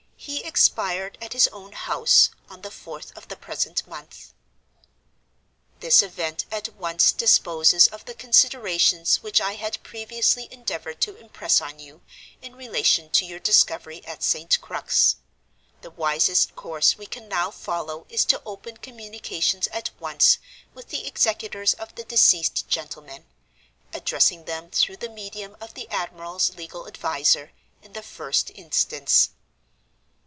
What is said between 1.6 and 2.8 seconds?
house, on the